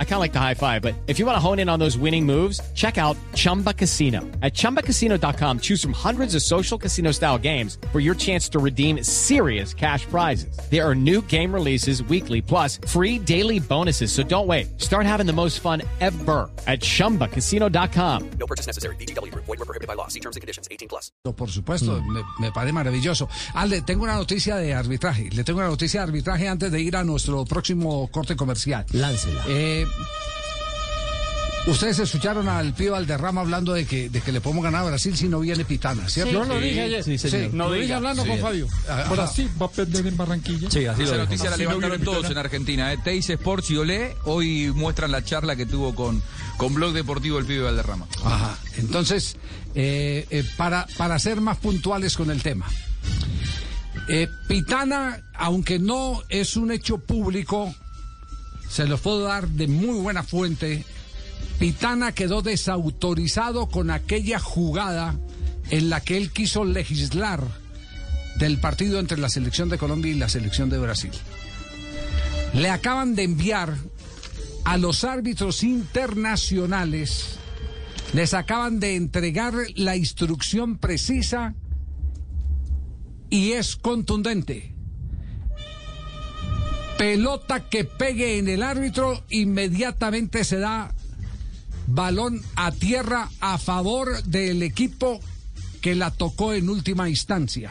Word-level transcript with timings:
I 0.00 0.04
kind 0.04 0.14
of 0.14 0.20
like 0.20 0.32
the 0.32 0.40
high 0.40 0.54
five, 0.54 0.82
but 0.82 0.94
if 1.06 1.20
you 1.20 1.26
want 1.26 1.36
to 1.36 1.40
hone 1.40 1.60
in 1.60 1.68
on 1.68 1.78
those 1.78 1.96
winning 1.96 2.26
moves, 2.26 2.60
check 2.74 2.98
out 2.98 3.16
Chumba 3.34 3.72
Casino. 3.72 4.22
At 4.42 4.54
ChumbaCasino.com, 4.54 5.60
choose 5.60 5.80
from 5.80 5.92
hundreds 5.92 6.34
of 6.34 6.42
social 6.42 6.76
casino 6.76 7.12
style 7.12 7.38
games 7.38 7.78
for 7.92 8.00
your 8.00 8.16
chance 8.16 8.48
to 8.48 8.58
redeem 8.58 9.04
serious 9.04 9.72
cash 9.72 10.04
prizes. 10.06 10.58
There 10.68 10.84
are 10.84 10.96
new 10.96 11.22
game 11.22 11.54
releases 11.54 12.02
weekly, 12.02 12.42
plus 12.42 12.80
free 12.88 13.20
daily 13.20 13.60
bonuses. 13.60 14.10
So 14.10 14.24
don't 14.24 14.48
wait. 14.48 14.80
Start 14.80 15.06
having 15.06 15.26
the 15.26 15.32
most 15.32 15.60
fun 15.60 15.82
ever 16.00 16.50
at 16.66 16.80
ChumbaCasino.com. 16.80 18.30
No 18.40 18.46
purchase 18.46 18.66
necessary. 18.66 18.96
BGW. 18.96 19.32
Void 19.34 19.46
were 19.46 19.56
prohibited 19.64 19.86
by 19.86 19.94
law. 19.94 20.08
See 20.08 20.20
terms 20.20 20.34
and 20.34 20.40
conditions. 20.40 20.66
18 20.72 20.88
plus. 20.88 21.12
Por 21.22 21.48
supuesto, 21.48 22.02
me, 22.02 22.24
me 22.40 22.50
parece 22.50 22.72
maravilloso. 22.72 23.28
Ale, 23.54 23.82
tengo 23.82 24.04
una 24.04 24.14
noticia 24.16 24.56
de 24.56 24.74
arbitraje. 24.74 25.30
Le 25.30 25.44
tengo 25.44 25.60
una 25.60 25.68
noticia 25.68 26.00
de 26.00 26.06
arbitraje 26.06 26.48
antes 26.48 26.72
de 26.72 26.80
ir 26.80 26.96
a 26.96 27.04
nuestro 27.04 27.44
próximo 27.44 28.08
corte 28.10 28.34
comercial. 28.36 28.84
Láncela. 28.92 29.44
Eh, 29.48 29.86
Ustedes 31.66 31.98
escucharon 31.98 32.48
al 32.48 32.72
Pío 32.72 32.92
Valderrama 32.92 33.42
hablando 33.42 33.74
de 33.74 33.84
que, 33.84 34.08
de 34.08 34.22
que 34.22 34.32
le 34.32 34.40
podemos 34.40 34.64
ganar 34.64 34.84
a 34.84 34.88
Brasil 34.88 35.14
si 35.14 35.28
no 35.28 35.40
viene 35.40 35.66
Pitana, 35.66 36.08
¿cierto? 36.08 36.32
Yo 36.32 36.44
lo 36.44 36.58
dije 36.58 36.80
ayer. 36.80 37.04
Sí, 37.04 37.18
señor. 37.18 37.52
lo 37.52 37.70
dije 37.72 37.92
hablando 37.92 38.24
con 38.24 38.38
Fabio. 38.38 38.66
Ajá. 38.88 39.10
Brasil 39.10 39.50
va 39.60 39.66
a 39.66 39.70
perder 39.70 40.06
en 40.06 40.16
Barranquilla. 40.16 40.70
Sí, 40.70 40.86
así 40.86 41.02
Esa 41.02 41.12
lo 41.12 41.18
dijo. 41.18 41.24
noticia 41.24 41.50
la 41.50 41.56
no 41.58 41.62
levantaron 41.64 42.00
todos 42.00 42.16
Pitana. 42.18 42.32
en 42.32 42.38
Argentina. 42.46 42.92
¿eh? 42.94 42.98
Teis 43.04 43.28
Sports 43.28 43.70
y 43.70 43.76
Olé 43.76 44.16
hoy 44.24 44.72
muestran 44.74 45.12
la 45.12 45.22
charla 45.22 45.56
que 45.56 45.66
tuvo 45.66 45.94
con, 45.94 46.22
con 46.56 46.72
Blog 46.72 46.94
Deportivo 46.94 47.38
el 47.38 47.44
pibe 47.44 47.64
Valderrama. 47.64 48.06
Ajá. 48.24 48.56
Entonces, 48.78 49.36
eh, 49.74 50.26
eh, 50.30 50.44
para, 50.56 50.86
para 50.96 51.18
ser 51.18 51.42
más 51.42 51.58
puntuales 51.58 52.16
con 52.16 52.30
el 52.30 52.42
tema. 52.42 52.64
Eh, 54.08 54.26
Pitana, 54.48 55.20
aunque 55.34 55.78
no 55.78 56.22
es 56.30 56.56
un 56.56 56.72
hecho 56.72 56.96
público, 56.96 57.74
se 58.68 58.86
los 58.86 59.00
puedo 59.00 59.22
dar 59.22 59.48
de 59.48 59.66
muy 59.66 59.98
buena 60.00 60.22
fuente. 60.22 60.84
Pitana 61.58 62.12
quedó 62.12 62.42
desautorizado 62.42 63.66
con 63.66 63.90
aquella 63.90 64.38
jugada 64.38 65.18
en 65.70 65.90
la 65.90 66.00
que 66.00 66.16
él 66.16 66.30
quiso 66.30 66.64
legislar 66.64 67.42
del 68.38 68.58
partido 68.60 69.00
entre 69.00 69.18
la 69.18 69.28
selección 69.28 69.68
de 69.68 69.78
Colombia 69.78 70.12
y 70.12 70.16
la 70.16 70.28
selección 70.28 70.70
de 70.70 70.78
Brasil. 70.78 71.10
Le 72.54 72.70
acaban 72.70 73.14
de 73.14 73.24
enviar 73.24 73.76
a 74.64 74.76
los 74.78 75.04
árbitros 75.04 75.62
internacionales, 75.64 77.38
les 78.12 78.34
acaban 78.34 78.80
de 78.80 78.96
entregar 78.96 79.54
la 79.74 79.96
instrucción 79.96 80.78
precisa 80.78 81.54
y 83.30 83.52
es 83.52 83.76
contundente. 83.76 84.77
Pelota 86.98 87.60
que 87.68 87.84
pegue 87.84 88.38
en 88.38 88.48
el 88.48 88.62
árbitro, 88.62 89.22
inmediatamente 89.30 90.44
se 90.44 90.58
da 90.58 90.92
balón 91.86 92.42
a 92.56 92.72
tierra 92.72 93.30
a 93.40 93.56
favor 93.58 94.22
del 94.24 94.62
equipo 94.62 95.20
que 95.80 95.94
la 95.94 96.10
tocó 96.10 96.52
en 96.54 96.68
última 96.68 97.08
instancia. 97.08 97.70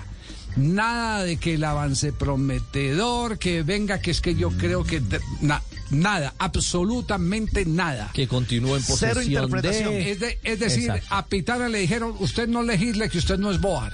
Nada 0.56 1.24
de 1.24 1.38
que 1.38 1.54
el 1.56 1.64
avance 1.66 2.14
prometedor, 2.14 3.38
que 3.38 3.62
venga, 3.64 4.00
que 4.02 4.12
es 4.12 4.22
que 4.22 4.34
yo 4.36 4.50
creo 4.52 4.84
que... 4.84 5.02
na- 5.42 5.62
nada, 5.92 6.34
absolutamente 6.40 7.66
nada. 7.66 8.10
Que 8.14 8.28
continúe 8.28 8.76
en 8.78 8.84
posesión 8.84 9.52
de... 9.62 10.12
Es, 10.12 10.20
de- 10.20 10.40
es 10.44 10.60
decir, 10.60 10.90
Exacto. 10.90 11.08
a 11.16 11.26
Pitana 11.28 11.70
le 11.70 11.80
dijeron, 11.80 12.16
usted 12.20 12.48
no 12.48 12.64
legisle, 12.64 13.10
que 13.10 13.20
usted 13.20 13.38
no 13.38 13.52
es 13.52 13.62
Boar. 13.62 13.94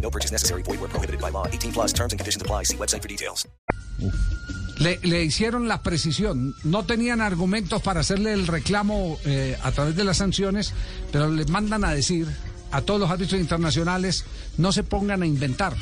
No 0.00 0.10
purchase 0.10 0.32
necessary. 0.32 0.62
Void 0.62 0.80
were 0.80 0.88
prohibited 0.88 1.20
by 1.20 1.30
law. 1.30 1.46
18 1.52 1.72
plus 1.72 1.92
terms 1.92 2.12
and 2.12 2.18
conditions 2.18 2.42
apply. 2.42 2.64
See 2.64 2.76
website 2.76 3.02
for 3.02 3.08
details. 3.08 3.46
Le, 4.78 4.98
le 5.02 5.24
hicieron 5.24 5.66
la 5.66 5.82
precisión. 5.82 6.54
No 6.64 6.84
tenían 6.84 7.20
argumentos 7.20 7.82
para 7.82 8.00
hacerle 8.00 8.32
el 8.32 8.46
reclamo 8.46 9.18
eh, 9.24 9.56
a 9.62 9.72
través 9.72 9.96
de 9.96 10.04
las 10.04 10.18
sanciones, 10.18 10.72
pero 11.10 11.28
les 11.30 11.48
mandan 11.48 11.84
a 11.84 11.92
decir 11.92 12.28
a 12.70 12.82
todos 12.82 13.00
los 13.00 13.10
árbitros 13.10 13.40
internacionales, 13.40 14.24
no 14.56 14.72
se 14.72 14.84
pongan 14.84 15.22
a 15.22 15.26
inventar. 15.26 15.74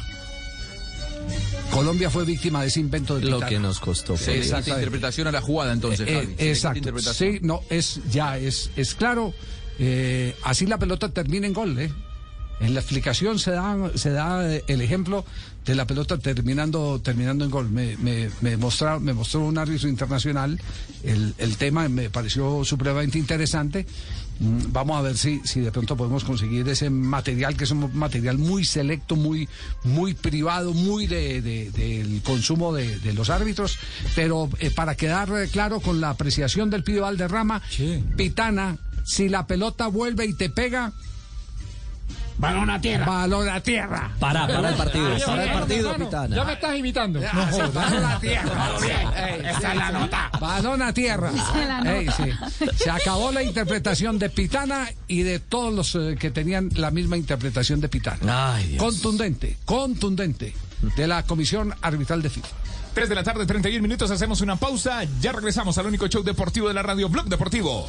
Colombia 1.71 2.09
fue 2.09 2.25
víctima 2.25 2.63
de 2.63 2.69
ese 2.69 2.81
invento 2.81 3.19
de 3.19 3.27
Lo 3.27 3.41
que 3.41 3.59
nos 3.59 3.81
costó. 3.81 4.15
Le 4.27 4.39
interpretación 4.47 5.27
a 5.27 5.33
la 5.33 5.41
jugada 5.43 5.73
entonces, 5.73 6.09
Eh, 6.09 6.35
eh, 6.39 6.51
exacto. 6.51 6.99
Sí, 7.13 7.39
no, 7.43 7.61
es 7.69 8.01
ya, 8.11 8.39
es, 8.39 8.71
es 8.77 8.95
claro. 8.95 9.35
eh, 9.79 10.35
así 10.45 10.65
la 10.67 10.79
pelota 10.79 11.11
termina 11.11 11.47
en 11.47 11.53
gol, 11.53 11.79
¿eh? 11.79 11.93
En 12.59 12.73
la 12.73 12.81
explicación 12.81 13.39
se 13.39 13.51
da, 13.51 13.77
se 13.97 14.11
da 14.11 14.51
eh, 14.51 14.65
el 14.67 14.81
ejemplo 14.81 15.27
de 15.67 15.75
la 15.75 15.87
pelota 15.87 16.17
terminando, 16.17 16.99
terminando 17.03 17.45
en 17.45 17.51
gol. 17.51 17.69
Me, 17.71 17.97
me, 17.99 18.31
me, 18.41 18.57
mostra- 18.57 18.99
me 18.99 19.13
mostró 19.13 19.41
un 19.41 19.59
árbitro 19.59 19.89
internacional 19.91 20.59
el, 21.05 21.35
el 21.37 21.57
tema, 21.59 21.87
me 21.91 22.09
pareció 22.09 22.65
supremamente 22.65 23.19
interesante. 23.19 23.85
Mm, 24.41 24.73
Vamos 24.73 24.97
a 24.99 25.03
ver 25.03 25.19
si, 25.19 25.41
si 25.45 25.61
de 25.61 25.71
pronto 25.71 25.97
podemos 25.99 26.25
conseguir 26.25 26.67
ese 26.69 26.89
material, 26.89 27.57
que 27.59 27.65
es 27.65 27.71
un 27.73 27.95
material 27.95 28.39
muy 28.39 28.65
selecto, 28.65 29.17
muy, 29.17 29.49
muy 29.85 30.15
privado, 30.15 30.73
muy 30.73 31.07
de, 31.07 31.43
de- 31.43 31.71
del 31.73 32.23
consumo 32.23 32.73
de, 32.73 32.99
de 33.01 33.13
los 33.13 33.29
árbitros. 33.29 33.77
Pero 34.15 34.49
eh, 34.61 34.71
para 34.71 34.95
quedar 34.95 35.29
eh, 35.37 35.49
claro 35.53 35.81
con 35.81 36.01
la 36.01 36.09
apreciación 36.11 36.71
del 36.71 36.85
Pío 36.85 37.03
Valderrama, 37.03 37.61
Pitana, 38.17 38.79
si 39.05 39.29
la 39.29 39.47
pelota 39.47 39.89
vuelve 39.89 40.25
y 40.25 40.33
te 40.33 40.49
pega, 40.49 40.93
Balón 42.39 42.69
a 42.71 42.81
tierra. 42.81 43.07
balón 43.07 43.49
a 43.49 43.61
tierra. 43.61 44.11
Para, 44.21 44.47
para 44.47 44.69
el 44.71 44.75
partido. 44.75 45.17
Para 45.25 45.45
el 45.45 45.53
partido, 45.53 45.91
Hermano, 45.91 46.05
Pitana. 46.05 46.37
Ya 46.37 46.45
me 46.45 46.53
estás 46.53 46.77
imitando. 46.77 47.21
No 47.21 47.47
jodas. 47.47 47.75
balón 47.75 48.05
a 48.05 48.21
tierra. 48.21 48.71
Ey, 49.17 49.41
Esa 49.47 49.73
es 49.73 49.77
la 49.79 49.91
nota. 49.91 50.31
Balón 50.41 50.83
a 50.83 50.93
tierra. 50.93 51.31
Ey, 51.87 52.09
sí. 52.17 52.31
Se 52.77 52.91
acabó 52.91 53.33
la 53.33 53.43
interpretación 53.43 54.19
de 54.19 54.29
Pitana 54.31 54.89
y 55.09 55.23
de 55.23 55.41
todos 55.41 55.73
los 55.73 55.95
eh, 55.95 56.17
que 56.19 56.31
tenían 56.31 56.69
la 56.75 56.91
misma 56.91 57.17
interpretación 57.17 57.81
de 57.81 57.89
Pitana. 57.89 58.55
Ay, 58.57 58.67
Dios. 58.69 58.83
Contundente, 58.83 59.57
contundente 59.65 60.55
de 60.97 61.07
la 61.07 61.23
Comisión 61.25 61.75
Arbitral 61.81 62.23
de 62.23 62.31
FIFA. 62.31 62.49
3 62.95 63.09
de 63.11 63.15
la 63.15 63.23
tarde, 63.23 63.45
31 63.47 63.83
minutos. 63.83 64.11
Hacemos 64.11 64.41
una 64.41 64.57
pausa. 64.57 65.05
Ya 65.21 65.33
regresamos 65.33 65.77
al 65.79 65.87
único 65.87 66.07
show 66.09 66.23
deportivo 66.23 66.69
de 66.69 66.75
la 66.75 66.83
radio, 66.83 67.09
Blog 67.09 67.27
Deportivo. 67.27 67.89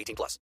18 0.01 0.15
plus. 0.15 0.39